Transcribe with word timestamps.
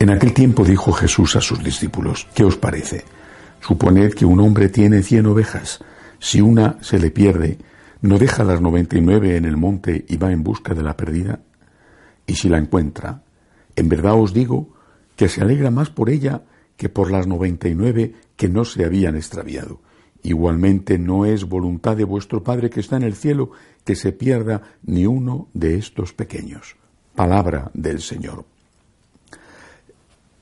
En 0.00 0.10
aquel 0.10 0.32
tiempo 0.32 0.64
dijo 0.64 0.92
Jesús 0.92 1.34
a 1.34 1.40
sus 1.40 1.62
discípulos, 1.62 2.28
¿qué 2.32 2.44
os 2.44 2.56
parece? 2.56 3.04
Suponed 3.60 4.14
que 4.14 4.24
un 4.24 4.38
hombre 4.38 4.68
tiene 4.68 5.02
cien 5.02 5.26
ovejas. 5.26 5.80
Si 6.20 6.40
una 6.40 6.78
se 6.82 7.00
le 7.00 7.10
pierde, 7.10 7.58
¿no 8.00 8.16
deja 8.16 8.44
las 8.44 8.60
noventa 8.60 8.96
y 8.96 9.00
nueve 9.00 9.36
en 9.36 9.44
el 9.44 9.56
monte 9.56 10.04
y 10.08 10.16
va 10.16 10.30
en 10.30 10.44
busca 10.44 10.72
de 10.72 10.84
la 10.84 10.96
perdida? 10.96 11.40
Y 12.28 12.34
si 12.34 12.48
la 12.48 12.58
encuentra, 12.58 13.22
en 13.74 13.88
verdad 13.88 14.14
os 14.14 14.32
digo 14.32 14.68
que 15.16 15.28
se 15.28 15.40
alegra 15.40 15.72
más 15.72 15.90
por 15.90 16.10
ella 16.10 16.42
que 16.76 16.88
por 16.88 17.10
las 17.10 17.26
noventa 17.26 17.68
y 17.68 17.74
nueve 17.74 18.14
que 18.36 18.48
no 18.48 18.64
se 18.64 18.84
habían 18.84 19.16
extraviado. 19.16 19.80
Igualmente 20.22 20.96
no 20.98 21.26
es 21.26 21.44
voluntad 21.44 21.96
de 21.96 22.04
vuestro 22.04 22.44
Padre 22.44 22.70
que 22.70 22.80
está 22.80 22.96
en 22.96 23.02
el 23.02 23.16
cielo 23.16 23.50
que 23.84 23.96
se 23.96 24.12
pierda 24.12 24.62
ni 24.84 25.06
uno 25.06 25.48
de 25.54 25.76
estos 25.76 26.12
pequeños. 26.12 26.76
Palabra 27.16 27.72
del 27.74 28.00
Señor. 28.00 28.44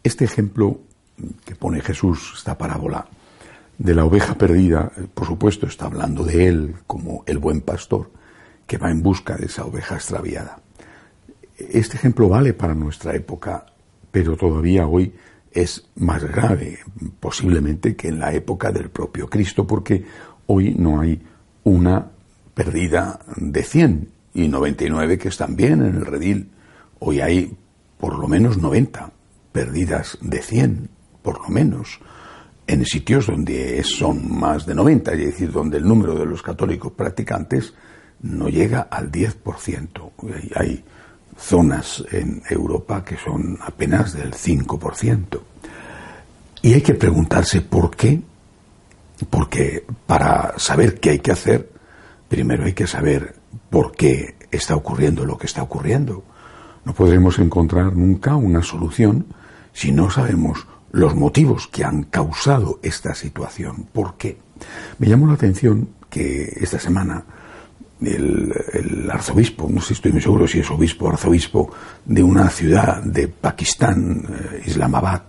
Este 0.06 0.24
ejemplo 0.24 0.78
que 1.44 1.56
pone 1.56 1.80
Jesús, 1.80 2.34
esta 2.36 2.56
parábola 2.56 3.08
de 3.76 3.92
la 3.92 4.04
oveja 4.04 4.38
perdida, 4.38 4.92
por 5.12 5.26
supuesto 5.26 5.66
está 5.66 5.86
hablando 5.86 6.22
de 6.22 6.46
él 6.46 6.76
como 6.86 7.24
el 7.26 7.38
buen 7.38 7.60
pastor 7.60 8.12
que 8.68 8.78
va 8.78 8.92
en 8.92 9.02
busca 9.02 9.36
de 9.36 9.46
esa 9.46 9.64
oveja 9.64 9.96
extraviada. 9.96 10.60
Este 11.58 11.96
ejemplo 11.96 12.28
vale 12.28 12.52
para 12.52 12.72
nuestra 12.72 13.16
época, 13.16 13.66
pero 14.12 14.36
todavía 14.36 14.86
hoy 14.86 15.12
es 15.50 15.88
más 15.96 16.22
grave 16.22 16.78
posiblemente 17.18 17.96
que 17.96 18.06
en 18.06 18.20
la 18.20 18.32
época 18.32 18.70
del 18.70 18.90
propio 18.90 19.28
Cristo, 19.28 19.66
porque 19.66 20.04
hoy 20.46 20.72
no 20.78 21.00
hay 21.00 21.20
una 21.64 22.12
perdida 22.54 23.18
de 23.34 23.64
100 23.64 24.08
y 24.34 24.46
99 24.46 25.18
que 25.18 25.30
están 25.30 25.56
bien 25.56 25.84
en 25.84 25.96
el 25.96 26.06
redil. 26.06 26.48
Hoy 27.00 27.20
hay 27.20 27.56
por 27.98 28.16
lo 28.16 28.28
menos 28.28 28.56
90 28.56 29.15
perdidas 29.56 30.18
de 30.20 30.42
100, 30.42 30.90
por 31.22 31.40
lo 31.40 31.48
menos, 31.48 31.98
en 32.66 32.84
sitios 32.84 33.26
donde 33.26 33.82
son 33.84 34.38
más 34.38 34.66
de 34.66 34.74
90, 34.74 35.12
es 35.14 35.18
decir, 35.18 35.50
donde 35.50 35.78
el 35.78 35.88
número 35.88 36.14
de 36.14 36.26
los 36.26 36.42
católicos 36.42 36.92
practicantes 36.92 37.72
no 38.20 38.50
llega 38.50 38.82
al 38.82 39.10
10%. 39.10 40.10
Hay 40.56 40.84
zonas 41.38 42.04
en 42.12 42.42
Europa 42.50 43.02
que 43.02 43.16
son 43.16 43.56
apenas 43.62 44.12
del 44.12 44.34
5%. 44.34 45.40
Y 46.60 46.74
hay 46.74 46.82
que 46.82 46.94
preguntarse 46.94 47.62
por 47.62 47.96
qué. 47.96 48.20
Porque 49.30 49.86
para 50.06 50.58
saber 50.58 51.00
qué 51.00 51.10
hay 51.12 51.20
que 51.20 51.32
hacer, 51.32 51.70
primero 52.28 52.66
hay 52.66 52.74
que 52.74 52.86
saber 52.86 53.36
por 53.70 53.92
qué 53.92 54.34
está 54.50 54.76
ocurriendo 54.76 55.24
lo 55.24 55.38
que 55.38 55.46
está 55.46 55.62
ocurriendo. 55.62 56.24
No 56.84 56.92
podremos 56.92 57.38
encontrar 57.38 57.96
nunca 57.96 58.36
una 58.36 58.62
solución 58.62 59.24
si 59.76 59.92
no 59.92 60.10
sabemos 60.10 60.66
los 60.90 61.14
motivos 61.14 61.66
que 61.66 61.84
han 61.84 62.04
causado 62.04 62.80
esta 62.82 63.14
situación. 63.14 63.86
¿Por 63.92 64.16
qué? 64.16 64.38
Me 64.98 65.06
llamó 65.06 65.26
la 65.26 65.34
atención 65.34 65.90
que 66.08 66.50
esta 66.56 66.78
semana 66.78 67.22
el, 68.00 69.10
arzobispo, 69.12 69.68
no 69.68 69.82
sé, 69.82 69.92
estoy 69.92 70.12
muy 70.12 70.22
seguro 70.22 70.48
si 70.48 70.60
es 70.60 70.70
obispo 70.70 71.04
o 71.04 71.08
arzobispo, 71.10 71.70
de 72.06 72.22
una 72.22 72.48
ciudad 72.48 73.02
de 73.02 73.28
Pakistán, 73.28 74.24
eh, 74.26 74.62
Islamabad, 74.66 75.24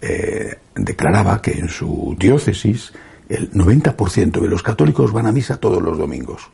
eh, 0.00 0.56
declaraba 0.74 1.42
que 1.42 1.52
en 1.52 1.68
su 1.68 2.16
diócesis 2.18 2.94
el 3.28 3.50
90% 3.52 4.40
de 4.40 4.48
los 4.48 4.62
católicos 4.62 5.12
van 5.12 5.26
a 5.26 5.32
misa 5.32 5.58
todos 5.58 5.82
los 5.82 5.98
domingos. 5.98 6.48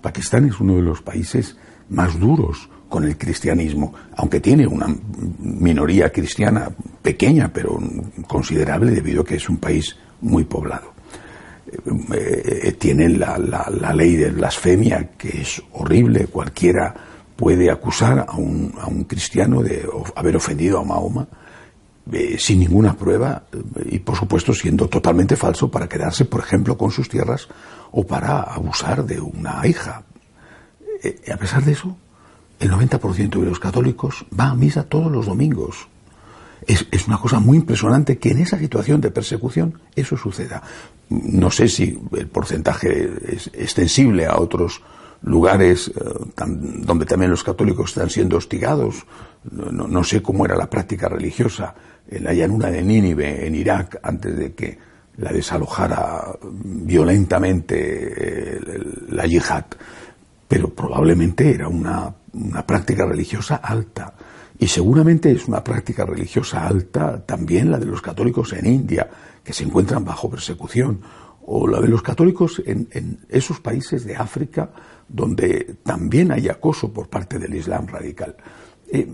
Pakistán 0.00 0.44
es 0.44 0.60
uno 0.60 0.76
de 0.76 0.82
los 0.82 1.02
países 1.02 1.56
más 1.90 2.18
duros 2.18 2.68
con 2.88 3.04
el 3.04 3.16
cristianismo, 3.16 3.94
aunque 4.16 4.40
tiene 4.40 4.66
una 4.66 4.86
minoría 5.38 6.10
cristiana 6.10 6.68
pequeña, 7.02 7.52
pero 7.52 7.78
considerable 8.26 8.90
debido 8.90 9.22
a 9.22 9.24
que 9.24 9.36
es 9.36 9.48
un 9.48 9.58
país 9.58 9.96
muy 10.20 10.44
poblado. 10.44 10.92
Eh, 11.70 12.60
eh, 12.64 12.72
tiene 12.72 13.08
la, 13.10 13.38
ley 13.94 14.16
de 14.16 14.30
blasfemia, 14.30 15.10
que 15.16 15.42
es 15.42 15.62
horrible, 15.72 16.26
cualquiera 16.26 16.94
puede 17.36 17.70
acusar 17.70 18.26
a 18.28 18.36
un, 18.36 18.74
a 18.80 18.86
un 18.86 19.04
cristiano 19.04 19.62
de 19.62 19.88
haber 20.16 20.36
ofendido 20.36 20.80
a 20.80 20.84
Mahoma 20.84 21.26
eh, 22.12 22.36
sin 22.38 22.58
ninguna 22.58 22.96
prueba 22.96 23.44
y 23.84 24.00
por 24.00 24.16
supuesto 24.16 24.52
siendo 24.52 24.88
totalmente 24.88 25.36
falso 25.36 25.70
para 25.70 25.88
quedarse, 25.88 26.24
por 26.24 26.40
ejemplo, 26.40 26.76
con 26.76 26.90
sus 26.90 27.08
tierras 27.08 27.46
o 27.92 28.04
para 28.04 28.40
abusar 28.40 29.04
de 29.04 29.20
una 29.20 29.64
hija. 29.64 30.02
A 31.32 31.36
pesar 31.36 31.64
de 31.64 31.72
eso, 31.72 31.96
el 32.60 32.70
90% 32.70 33.40
de 33.40 33.46
los 33.46 33.58
católicos 33.58 34.26
va 34.38 34.50
a 34.50 34.54
misa 34.54 34.84
todos 34.84 35.10
los 35.10 35.26
domingos. 35.26 35.88
Es, 36.66 37.08
una 37.08 37.18
cosa 37.18 37.40
muy 37.40 37.56
impresionante 37.56 38.18
que 38.18 38.30
en 38.30 38.38
esa 38.38 38.58
situación 38.58 39.00
de 39.00 39.10
persecución 39.10 39.80
eso 39.96 40.16
suceda. 40.16 40.62
No 41.08 41.50
sé 41.50 41.68
si 41.68 41.98
el 42.12 42.28
porcentaje 42.28 43.34
es 43.34 43.50
extensible 43.54 44.26
a 44.26 44.38
otros 44.38 44.82
lugares 45.22 45.88
eh, 45.88 45.92
donde 46.36 47.06
también 47.06 47.30
los 47.30 47.42
católicos 47.42 47.90
están 47.90 48.10
siendo 48.10 48.36
hostigados. 48.36 49.06
No, 49.50 50.04
sé 50.04 50.20
cómo 50.20 50.44
era 50.44 50.54
la 50.54 50.68
práctica 50.68 51.08
religiosa 51.08 51.74
en 52.08 52.24
la 52.24 52.34
llanura 52.34 52.70
de 52.70 52.82
Nínive, 52.82 53.46
en 53.46 53.54
Irak, 53.54 53.98
antes 54.02 54.36
de 54.36 54.52
que 54.52 54.78
la 55.16 55.32
desalojara 55.32 56.36
violentamente 56.52 58.56
eh, 58.56 58.60
la 59.08 59.24
yihad. 59.24 59.64
Pero 60.50 60.68
probablemente 60.68 61.54
era 61.54 61.68
una 61.68 62.14
una 62.32 62.66
práctica 62.66 63.06
religiosa 63.06 63.56
alta. 63.56 64.14
Y 64.58 64.68
seguramente 64.68 65.32
es 65.32 65.48
una 65.48 65.64
práctica 65.64 66.04
religiosa 66.04 66.66
alta 66.66 67.24
también 67.24 67.70
la 67.70 67.78
de 67.78 67.86
los 67.86 68.02
católicos 68.02 68.52
en 68.52 68.66
India, 68.66 69.08
que 69.42 69.52
se 69.52 69.64
encuentran 69.64 70.04
bajo 70.04 70.28
persecución, 70.28 71.00
o 71.46 71.66
la 71.66 71.80
de 71.80 71.88
los 71.88 72.02
católicos 72.02 72.62
en, 72.66 73.20
esos 73.28 73.60
países 73.60 74.04
de 74.04 74.16
África 74.16 74.70
donde 75.08 75.76
también 75.82 76.30
hay 76.30 76.48
acoso 76.48 76.92
por 76.92 77.08
parte 77.08 77.38
del 77.38 77.54
Islam 77.54 77.86
radical. 77.88 78.36
Eh, 78.92 79.08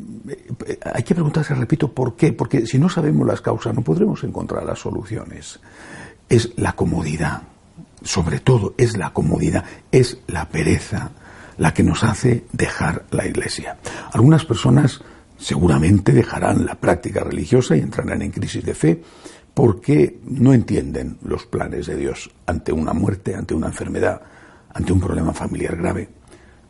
eh, 0.66 0.78
hay 0.92 1.02
que 1.02 1.14
preguntarse, 1.14 1.54
repito, 1.54 1.92
¿por 1.92 2.16
qué? 2.16 2.32
Porque 2.32 2.66
si 2.66 2.78
no 2.78 2.88
sabemos 2.88 3.26
las 3.26 3.40
causas 3.40 3.74
no 3.74 3.82
podremos 3.82 4.22
encontrar 4.24 4.64
las 4.64 4.80
soluciones. 4.80 5.60
Es 6.28 6.52
la 6.56 6.74
comodidad, 6.74 7.44
sobre 8.02 8.40
todo 8.40 8.74
es 8.76 8.96
la 8.98 9.12
comodidad, 9.12 9.64
es 9.92 10.18
la 10.26 10.48
pereza, 10.48 11.12
la 11.58 11.72
que 11.72 11.82
nos 11.82 12.04
hace 12.04 12.44
dejar 12.52 13.04
la 13.10 13.26
iglesia. 13.26 13.78
Algunas 14.12 14.44
personas 14.44 15.02
seguramente 15.38 16.12
dejarán 16.12 16.64
la 16.64 16.76
práctica 16.76 17.22
religiosa 17.22 17.76
y 17.76 17.80
entrarán 17.80 18.22
en 18.22 18.30
crisis 18.30 18.64
de 18.64 18.74
fe 18.74 19.02
porque 19.54 20.18
no 20.24 20.52
entienden 20.52 21.18
los 21.22 21.46
planes 21.46 21.86
de 21.86 21.96
Dios 21.96 22.30
ante 22.46 22.72
una 22.72 22.92
muerte, 22.92 23.34
ante 23.34 23.54
una 23.54 23.68
enfermedad, 23.68 24.20
ante 24.72 24.92
un 24.92 25.00
problema 25.00 25.32
familiar 25.32 25.76
grave. 25.76 26.08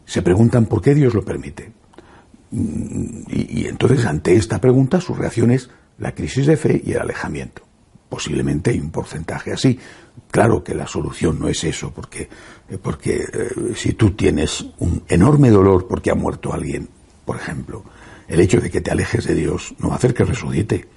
Se 0.05 0.23
preguntan 0.23 0.67
por 0.67 0.81
qué 0.81 0.95
Dios 0.95 1.15
lo 1.15 1.25
permite. 1.25 1.73
Y, 2.53 3.63
y 3.63 3.67
entonces 3.67 4.07
ante 4.07 4.37
esta 4.37 4.61
pregunta 4.61 5.01
su 5.01 5.15
reacción 5.15 5.51
es 5.51 5.69
la 5.99 6.15
crisis 6.15 6.47
de 6.47 6.57
fe 6.57 6.81
y 6.85 6.93
el 6.93 7.01
alejamiento. 7.01 7.66
Posiblemente 8.09 8.71
hay 8.71 8.81
un 8.81 8.91
porcentaje 8.91 9.53
así. 9.53 9.79
Claro 10.31 10.63
que 10.63 10.75
la 10.75 10.87
solución 10.87 11.39
no 11.39 11.49
es 11.49 11.65
eso, 11.65 11.93
porque, 11.93 12.29
eh, 12.69 12.79
porque 12.81 13.17
eh, 13.17 13.75
si 13.75 13.93
tú 13.93 14.13
tienes 14.13 14.67
un 14.79 15.03
enorme 15.09 15.51
dolor 15.51 15.87
porque 15.89 16.11
ha 16.11 16.15
muerto 16.15 16.53
alguien, 16.53 16.89
por 17.25 17.37
ejemplo, 17.37 17.85
el 18.29 18.41
hecho 18.41 18.61
de 18.61 18.71
que 18.71 18.81
te 18.81 18.91
alejes 18.91 19.25
de 19.27 19.35
Dios 19.35 19.75
no 19.79 19.89
va 19.89 19.95
a 19.95 19.99
hacer 19.99 20.15
que 20.15 20.25
resucite. 20.25 20.89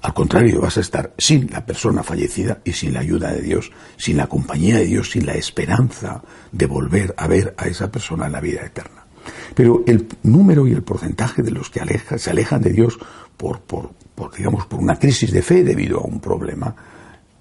Al 0.00 0.14
contrario, 0.14 0.60
vas 0.60 0.76
a 0.76 0.80
estar 0.80 1.12
sin 1.18 1.50
la 1.50 1.66
persona 1.66 2.02
fallecida 2.02 2.60
y 2.64 2.72
sin 2.72 2.94
la 2.94 3.00
ayuda 3.00 3.32
de 3.32 3.42
Dios, 3.42 3.72
sin 3.96 4.16
la 4.16 4.28
compañía 4.28 4.76
de 4.76 4.86
Dios, 4.86 5.10
sin 5.10 5.26
la 5.26 5.34
esperanza 5.34 6.22
de 6.52 6.66
volver 6.66 7.14
a 7.16 7.26
ver 7.26 7.54
a 7.58 7.66
esa 7.66 7.90
persona 7.90 8.26
en 8.26 8.32
la 8.32 8.40
vida 8.40 8.64
eterna. 8.64 9.06
Pero 9.54 9.82
el 9.86 10.06
número 10.22 10.66
y 10.66 10.72
el 10.72 10.82
porcentaje 10.82 11.42
de 11.42 11.50
los 11.50 11.68
que 11.68 11.80
se 12.18 12.30
alejan 12.30 12.62
de 12.62 12.70
Dios 12.70 12.98
por, 13.36 13.60
por, 13.60 13.90
digamos, 14.36 14.66
por 14.66 14.80
una 14.80 14.98
crisis 14.98 15.30
de 15.32 15.42
fe 15.42 15.62
debido 15.62 16.00
a 16.00 16.06
un 16.06 16.20
problema 16.20 16.74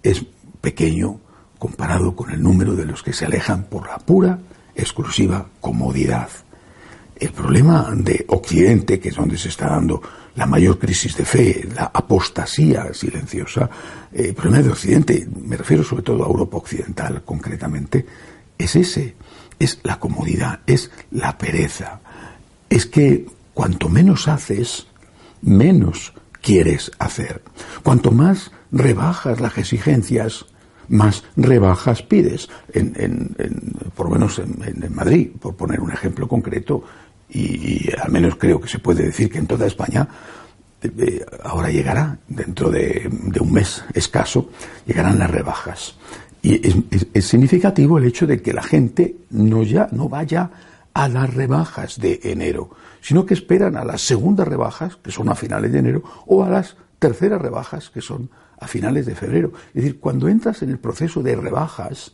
es 0.03 0.23
pequeño 0.61 1.19
comparado 1.57 2.15
con 2.15 2.31
el 2.31 2.41
número 2.41 2.75
de 2.75 2.85
los 2.85 3.01
que 3.01 3.13
se 3.13 3.25
alejan 3.25 3.63
por 3.63 3.87
la 3.87 3.97
pura, 3.97 4.39
exclusiva 4.75 5.47
comodidad. 5.59 6.29
El 7.19 7.31
problema 7.31 7.89
de 7.95 8.25
Occidente, 8.27 8.99
que 8.99 9.09
es 9.09 9.15
donde 9.15 9.37
se 9.37 9.49
está 9.49 9.69
dando 9.69 10.01
la 10.35 10.45
mayor 10.45 10.77
crisis 10.77 11.17
de 11.17 11.25
fe, 11.25 11.67
la 11.75 11.85
apostasía 11.91 12.93
silenciosa, 12.93 13.69
eh, 14.13 14.27
el 14.27 14.33
problema 14.35 14.61
de 14.61 14.69
Occidente, 14.69 15.27
me 15.43 15.57
refiero 15.57 15.83
sobre 15.83 16.03
todo 16.03 16.23
a 16.23 16.27
Europa 16.27 16.57
Occidental 16.57 17.23
concretamente, 17.23 18.05
es 18.55 18.75
ese, 18.75 19.15
es 19.57 19.79
la 19.83 19.99
comodidad, 19.99 20.59
es 20.67 20.91
la 21.09 21.37
pereza. 21.39 22.01
Es 22.69 22.85
que 22.85 23.25
cuanto 23.55 23.89
menos 23.89 24.27
haces, 24.27 24.85
menos 25.41 26.13
quieres 26.47 26.89
hacer. 26.97 27.41
Cuanto 27.83 28.09
más 28.09 28.51
rebajas 28.71 29.41
las 29.41 29.57
exigencias, 29.57 30.45
más 30.87 31.25
rebajas 31.35 32.01
pides. 32.03 32.47
En, 32.71 33.35
por 33.93 34.05
lo 34.05 34.13
menos 34.13 34.39
en, 34.39 34.95
Madrid, 34.95 35.31
por 35.41 35.57
poner 35.57 35.81
un 35.81 35.91
ejemplo 35.91 36.25
concreto, 36.25 36.83
y, 37.29 37.89
al 38.01 38.09
menos 38.13 38.37
creo 38.37 38.61
que 38.61 38.69
se 38.69 38.79
puede 38.79 39.03
decir 39.03 39.29
que 39.29 39.39
en 39.39 39.47
toda 39.47 39.67
España, 39.67 40.07
eh, 40.81 41.25
ahora 41.43 41.69
llegará, 41.69 42.17
dentro 42.29 42.71
de, 42.71 43.11
un 43.41 43.51
mes 43.51 43.83
escaso, 43.93 44.49
llegarán 44.85 45.19
las 45.19 45.29
rebajas. 45.29 45.97
Y 46.41 46.61
es, 47.13 47.25
significativo 47.25 47.97
el 47.97 48.05
hecho 48.05 48.25
de 48.25 48.41
que 48.41 48.53
la 48.53 48.63
gente 48.63 49.17
no, 49.31 49.63
ya, 49.63 49.89
no 49.91 50.07
vaya 50.07 50.49
a 50.97 51.07
las 51.07 51.31
rebajas 51.31 51.99
de 51.99 52.19
enero, 52.23 52.71
sino 53.01 53.23
que 53.27 53.35
esperan 53.35 53.77
a 53.77 53.85
las 53.85 54.01
segundas 54.01 54.47
rebajas, 54.47 54.95
que 54.95 55.11
son 55.11 55.29
a 55.29 55.35
finales 55.35 55.71
de 55.71 55.77
enero, 55.77 56.01
o 56.25 56.43
a 56.43 56.49
las 56.49 56.75
terceras 56.97 57.39
rebajas, 57.39 57.91
que 57.91 58.01
son 58.01 58.31
a 58.59 58.67
finales 58.67 59.05
de 59.05 59.13
febrero. 59.13 59.51
Es 59.75 59.83
decir, 59.83 59.99
cuando 59.99 60.27
entras 60.27 60.63
en 60.63 60.71
el 60.71 60.79
proceso 60.79 61.21
de 61.21 61.35
rebajas, 61.35 62.13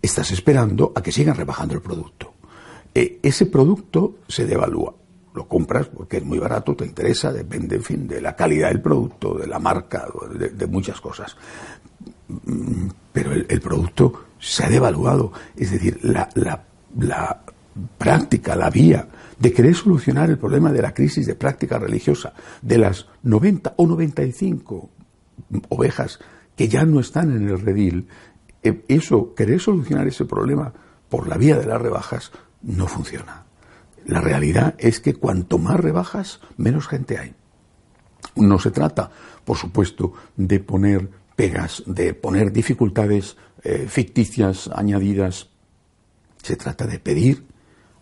estás 0.00 0.30
esperando 0.30 0.92
a 0.94 1.02
que 1.02 1.10
sigan 1.10 1.34
rebajando 1.34 1.74
el 1.74 1.82
producto. 1.82 2.34
Eh, 2.94 3.18
ese 3.24 3.46
producto 3.46 4.18
se 4.28 4.46
devalúa. 4.46 4.94
Lo 5.34 5.48
compras 5.48 5.88
porque 5.88 6.18
es 6.18 6.24
muy 6.24 6.38
barato, 6.38 6.76
te 6.76 6.86
interesa, 6.86 7.32
depende, 7.32 7.74
en 7.74 7.82
fin, 7.82 8.06
de 8.06 8.20
la 8.20 8.36
calidad 8.36 8.68
del 8.68 8.82
producto, 8.82 9.34
de 9.34 9.48
la 9.48 9.58
marca, 9.58 10.06
de, 10.32 10.66
muchas 10.68 11.00
cosas. 11.00 11.36
Mm, 12.28 12.86
pero 13.12 13.32
el, 13.32 13.60
producto 13.60 14.26
se 14.38 14.64
ha 14.64 14.68
devaluado. 14.68 15.32
Es 15.56 15.72
decir, 15.72 15.98
la 16.04 16.28
práctica, 17.98 18.56
la 18.56 18.70
vía 18.70 19.08
de 19.38 19.52
querer 19.52 19.74
solucionar 19.74 20.30
el 20.30 20.38
problema 20.38 20.72
de 20.72 20.82
la 20.82 20.92
crisis 20.92 21.26
de 21.26 21.34
práctica 21.34 21.78
religiosa 21.78 22.34
de 22.60 22.78
las 22.78 23.06
90 23.22 23.74
o 23.76 23.86
95 23.86 24.90
ovejas 25.70 26.18
que 26.56 26.68
ya 26.68 26.84
no 26.84 27.00
están 27.00 27.34
en 27.34 27.48
el 27.48 27.60
redil, 27.60 28.06
eh, 28.62 28.84
eso, 28.88 29.34
querer 29.34 29.60
solucionar 29.60 30.06
ese 30.06 30.26
problema 30.26 30.72
por 31.08 31.26
la 31.26 31.38
vía 31.38 31.58
de 31.58 31.66
las 31.66 31.80
rebajas, 31.80 32.32
no 32.62 32.86
funciona. 32.86 33.46
La 34.04 34.20
realidad 34.20 34.74
es 34.78 35.00
que 35.00 35.14
cuanto 35.14 35.58
más 35.58 35.80
rebajas, 35.80 36.40
menos 36.56 36.86
gente 36.86 37.18
hay. 37.18 37.34
No 38.36 38.58
se 38.58 38.70
trata, 38.70 39.10
por 39.44 39.56
supuesto, 39.56 40.12
de 40.36 40.60
poner 40.60 41.08
pegas, 41.36 41.82
de 41.86 42.12
poner 42.12 42.52
dificultades 42.52 43.36
eh, 43.62 43.86
ficticias 43.88 44.68
añadidas. 44.74 45.48
Se 46.42 46.56
trata 46.56 46.86
de 46.86 46.98
pedir 46.98 47.46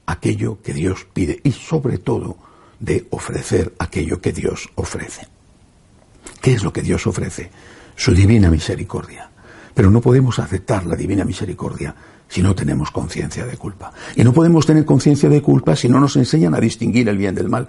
aquello 0.08 0.60
que 0.62 0.72
Dios 0.72 1.06
pide 1.12 1.38
y 1.44 1.52
sobre 1.52 1.98
todo 1.98 2.38
de 2.80 3.06
ofrecer 3.10 3.74
aquello 3.78 4.20
que 4.20 4.32
Dios 4.32 4.70
ofrece. 4.74 5.28
¿Qué 6.40 6.54
es 6.54 6.64
lo 6.64 6.72
que 6.72 6.82
Dios 6.82 7.06
ofrece? 7.06 7.50
Su 7.94 8.14
divina 8.14 8.50
misericordia. 8.50 9.30
Pero 9.74 9.90
no 9.90 10.00
podemos 10.00 10.38
aceptar 10.38 10.86
la 10.86 10.96
divina 10.96 11.24
misericordia 11.24 11.94
si 12.26 12.42
no 12.42 12.54
tenemos 12.54 12.90
conciencia 12.90 13.44
de 13.44 13.58
culpa. 13.58 13.92
Y 14.16 14.24
no 14.24 14.32
podemos 14.32 14.64
tener 14.64 14.86
conciencia 14.86 15.28
de 15.28 15.42
culpa 15.42 15.76
si 15.76 15.90
no 15.90 16.00
nos 16.00 16.16
enseñan 16.16 16.54
a 16.54 16.60
distinguir 16.60 17.08
el 17.08 17.18
bien 17.18 17.34
del 17.34 17.50
mal. 17.50 17.68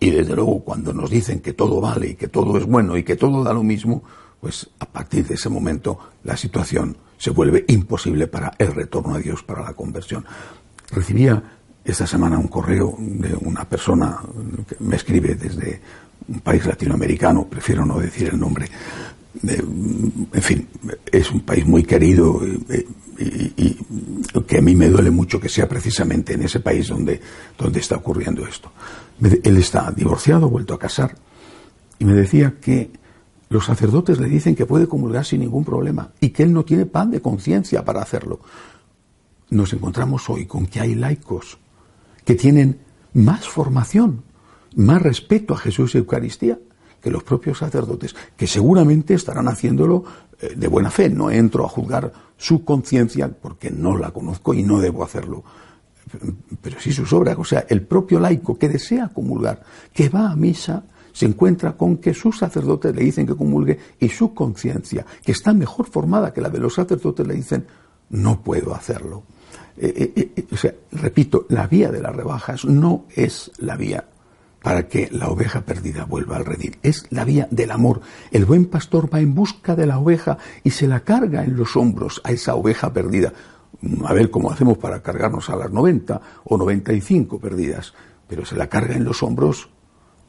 Y 0.00 0.10
desde 0.10 0.34
luego 0.34 0.64
cuando 0.64 0.94
nos 0.94 1.10
dicen 1.10 1.40
que 1.40 1.52
todo 1.52 1.82
vale 1.82 2.08
y 2.08 2.14
que 2.14 2.28
todo 2.28 2.56
es 2.56 2.64
bueno 2.64 2.96
y 2.96 3.02
que 3.02 3.16
todo 3.16 3.44
da 3.44 3.52
lo 3.52 3.62
mismo, 3.62 4.02
pues 4.40 4.70
a 4.78 4.86
partir 4.86 5.26
de 5.26 5.34
ese 5.34 5.50
momento 5.50 5.98
la 6.22 6.36
situación 6.36 6.96
se 7.18 7.30
vuelve 7.30 7.66
imposible 7.68 8.26
para 8.26 8.54
el 8.58 8.74
retorno 8.74 9.14
a 9.14 9.18
Dios, 9.18 9.42
para 9.42 9.62
la 9.62 9.74
conversión. 9.74 10.24
Recibía 10.90 11.42
esta 11.84 12.06
semana 12.06 12.38
un 12.38 12.48
correo 12.48 12.96
de 12.98 13.34
una 13.34 13.64
persona 13.68 14.18
que 14.66 14.76
me 14.80 14.96
escribe 14.96 15.34
desde 15.34 15.80
un 16.28 16.40
país 16.40 16.64
latinoamericano, 16.64 17.46
prefiero 17.46 17.84
no 17.84 17.98
decir 17.98 18.30
el 18.32 18.40
nombre, 18.40 18.68
en 19.42 20.42
fin, 20.42 20.68
es 21.10 21.30
un 21.30 21.40
país 21.40 21.66
muy 21.66 21.82
querido 21.82 22.40
eh, 22.70 22.86
y, 23.18 23.76
que 24.46 24.58
a 24.58 24.60
mí 24.60 24.74
me 24.74 24.88
duele 24.88 25.10
mucho 25.10 25.40
que 25.40 25.48
sea 25.48 25.68
precisamente 25.68 26.34
en 26.34 26.42
ese 26.42 26.60
país 26.60 26.88
donde, 26.88 27.20
donde 27.56 27.80
está 27.80 27.96
ocurriendo 27.96 28.46
esto. 28.46 28.72
Él 29.20 29.56
está 29.56 29.90
divorciado, 29.92 30.50
vuelto 30.50 30.74
a 30.74 30.78
casar, 30.78 31.16
y 31.98 32.04
me 32.04 32.14
decía 32.14 32.54
que 32.60 32.90
los 33.48 33.66
sacerdotes 33.66 34.18
le 34.18 34.28
dicen 34.28 34.56
que 34.56 34.66
puede 34.66 34.88
comulgar 34.88 35.24
sin 35.24 35.40
ningún 35.40 35.64
problema 35.64 36.10
y 36.20 36.30
que 36.30 36.42
él 36.42 36.52
no 36.52 36.64
tiene 36.64 36.86
pan 36.86 37.10
de 37.10 37.20
conciencia 37.20 37.84
para 37.84 38.02
hacerlo. 38.02 38.40
Nos 39.50 39.72
encontramos 39.72 40.28
hoy 40.28 40.46
con 40.46 40.66
que 40.66 40.80
hay 40.80 40.94
laicos 40.94 41.58
que 42.24 42.34
tienen 42.34 42.80
más 43.12 43.46
formación 43.48 44.22
más 44.76 45.02
respeto 45.02 45.54
a 45.54 45.58
Jesús 45.58 45.94
y 45.94 45.98
Eucaristía 45.98 46.58
que 47.00 47.10
los 47.10 47.22
propios 47.22 47.58
sacerdotes, 47.58 48.16
que 48.36 48.46
seguramente 48.46 49.12
estarán 49.12 49.46
haciéndolo 49.48 50.04
eh, 50.40 50.54
de 50.56 50.68
buena 50.68 50.90
fe. 50.90 51.10
No 51.10 51.30
entro 51.30 51.66
a 51.66 51.68
juzgar 51.68 52.10
su 52.38 52.64
conciencia 52.64 53.28
porque 53.28 53.70
no 53.70 53.98
la 53.98 54.10
conozco 54.10 54.54
y 54.54 54.62
no 54.62 54.80
debo 54.80 55.04
hacerlo. 55.04 55.44
Pero 56.62 56.80
sí 56.80 56.92
sus 56.92 57.12
obras, 57.12 57.36
o 57.38 57.44
sea, 57.44 57.66
el 57.68 57.82
propio 57.82 58.20
laico 58.20 58.58
que 58.58 58.68
desea 58.68 59.08
comulgar, 59.08 59.62
que 59.92 60.08
va 60.08 60.30
a 60.30 60.36
misa, 60.36 60.84
se 61.12 61.26
encuentra 61.26 61.76
con 61.76 61.98
que 61.98 62.14
sus 62.14 62.38
sacerdotes 62.38 62.94
le 62.94 63.04
dicen 63.04 63.26
que 63.26 63.36
comulgue 63.36 63.78
y 64.00 64.08
su 64.08 64.32
conciencia, 64.32 65.04
que 65.22 65.32
está 65.32 65.52
mejor 65.52 65.86
formada 65.86 66.32
que 66.32 66.40
la 66.40 66.48
de 66.48 66.58
los 66.58 66.74
sacerdotes, 66.74 67.26
le 67.26 67.34
dicen, 67.34 67.66
no 68.10 68.42
puedo 68.42 68.74
hacerlo. 68.74 69.24
Eh, 69.76 70.12
eh, 70.36 70.44
o 70.52 70.56
sea, 70.56 70.72
repito, 70.92 71.46
la 71.48 71.66
vía 71.66 71.90
de 71.90 72.00
las 72.00 72.14
rebajas 72.14 72.64
no 72.64 73.06
es 73.14 73.50
la 73.58 73.76
vía 73.76 74.04
para 74.62 74.88
que 74.88 75.10
la 75.12 75.28
oveja 75.28 75.60
perdida 75.60 76.06
vuelva 76.06 76.36
al 76.36 76.46
redil. 76.46 76.78
Es 76.82 77.06
la 77.10 77.24
vía 77.24 77.46
del 77.50 77.70
amor. 77.70 78.00
El 78.30 78.46
buen 78.46 78.64
pastor 78.64 79.12
va 79.12 79.20
en 79.20 79.34
busca 79.34 79.76
de 79.76 79.86
la 79.86 79.98
oveja 79.98 80.38
y 80.62 80.70
se 80.70 80.88
la 80.88 81.00
carga 81.00 81.44
en 81.44 81.56
los 81.56 81.76
hombros 81.76 82.22
a 82.24 82.32
esa 82.32 82.54
oveja 82.54 82.92
perdida. 82.92 83.34
A 84.06 84.14
ver 84.14 84.30
cómo 84.30 84.50
hacemos 84.50 84.78
para 84.78 85.02
cargarnos 85.02 85.50
a 85.50 85.56
las 85.56 85.70
90 85.70 86.20
o 86.44 86.56
95 86.56 87.38
perdidas, 87.38 87.92
pero 88.26 88.46
se 88.46 88.56
la 88.56 88.68
carga 88.68 88.94
en 88.94 89.04
los 89.04 89.22
hombros 89.22 89.68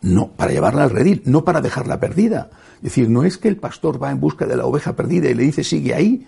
no 0.02 0.32
para 0.32 0.52
llevarla 0.52 0.84
al 0.84 0.90
redil, 0.90 1.22
no 1.26 1.46
para 1.46 1.62
dejarla 1.62 2.02
perdida. 2.02 2.50
Es 2.78 2.84
decir, 2.84 3.10
no 3.10 3.24
es 3.24 3.38
que 3.38 3.48
el 3.48 3.56
pastor 3.56 4.04
va 4.04 4.12
en 4.12 4.20
busca 4.20 4.46
de 4.46 4.58
la 4.58 4.66
oveja 4.66 4.98
perdida 4.98 5.30
y 5.30 5.34
le 5.34 5.44
dice 5.44 5.64
sigue 5.64 5.94
ahí, 5.94 6.28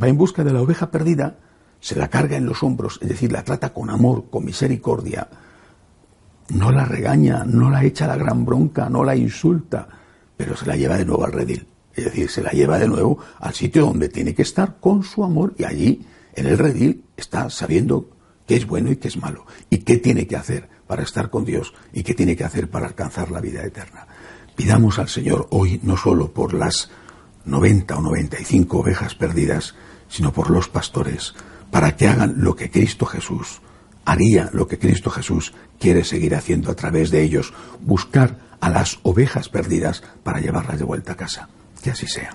va 0.00 0.08
en 0.08 0.16
busca 0.16 0.44
de 0.44 0.52
la 0.52 0.62
oveja 0.62 0.90
perdida, 0.90 1.38
se 1.80 1.96
la 1.96 2.08
carga 2.08 2.36
en 2.36 2.46
los 2.46 2.62
hombros, 2.62 2.98
es 3.02 3.08
decir, 3.08 3.32
la 3.32 3.42
trata 3.42 3.72
con 3.72 3.90
amor, 3.90 4.26
con 4.30 4.44
misericordia, 4.44 5.28
no 6.50 6.70
la 6.70 6.84
regaña, 6.84 7.44
no 7.44 7.70
la 7.70 7.84
echa 7.84 8.06
la 8.06 8.16
gran 8.16 8.44
bronca, 8.44 8.88
no 8.88 9.04
la 9.04 9.16
insulta, 9.16 9.88
pero 10.36 10.56
se 10.56 10.66
la 10.66 10.76
lleva 10.76 10.96
de 10.96 11.04
nuevo 11.04 11.24
al 11.24 11.32
redil. 11.32 11.66
Es 11.94 12.04
decir, 12.04 12.30
se 12.30 12.42
la 12.42 12.50
lleva 12.50 12.78
de 12.78 12.88
nuevo 12.88 13.18
al 13.38 13.54
sitio 13.54 13.86
donde 13.86 14.08
tiene 14.08 14.34
que 14.34 14.42
estar 14.42 14.78
con 14.80 15.02
su 15.02 15.24
amor 15.24 15.54
y 15.58 15.64
allí, 15.64 16.06
en 16.34 16.46
el 16.46 16.58
redil, 16.58 17.04
está 17.16 17.50
sabiendo 17.50 18.10
qué 18.46 18.56
es 18.56 18.66
bueno 18.66 18.90
y 18.90 18.96
qué 18.96 19.08
es 19.08 19.16
malo 19.16 19.46
y 19.68 19.78
qué 19.78 19.98
tiene 19.98 20.26
que 20.26 20.36
hacer 20.36 20.68
para 20.86 21.02
estar 21.02 21.30
con 21.30 21.44
Dios 21.44 21.72
y 21.92 22.02
qué 22.02 22.14
tiene 22.14 22.36
que 22.36 22.44
hacer 22.44 22.70
para 22.70 22.86
alcanzar 22.86 23.30
la 23.30 23.40
vida 23.40 23.64
eterna. 23.64 24.06
Pidamos 24.56 24.98
al 24.98 25.08
Señor 25.08 25.46
hoy 25.50 25.80
no 25.82 25.96
solo 25.96 26.32
por 26.32 26.52
las 26.54 26.90
90 27.50 27.96
o 27.96 28.00
95 28.00 28.78
ovejas 28.78 29.14
perdidas, 29.14 29.74
sino 30.08 30.32
por 30.32 30.50
los 30.50 30.68
pastores, 30.68 31.34
para 31.70 31.96
que 31.96 32.08
hagan 32.08 32.34
lo 32.38 32.56
que 32.56 32.70
Cristo 32.70 33.06
Jesús 33.06 33.60
haría 34.04 34.50
lo 34.52 34.66
que 34.66 34.78
Cristo 34.78 35.10
Jesús 35.10 35.52
quiere 35.78 36.04
seguir 36.04 36.34
haciendo 36.34 36.70
a 36.70 36.74
través 36.74 37.10
de 37.10 37.22
ellos, 37.22 37.52
buscar 37.80 38.38
a 38.60 38.68
las 38.68 38.98
ovejas 39.02 39.48
perdidas 39.48 40.02
para 40.22 40.40
llevarlas 40.40 40.78
de 40.78 40.84
vuelta 40.84 41.12
a 41.12 41.16
casa. 41.16 41.48
Que 41.82 41.90
así 41.90 42.06
sea. 42.06 42.34